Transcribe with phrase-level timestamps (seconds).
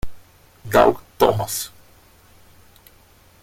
[0.67, 1.69] Doug Thomas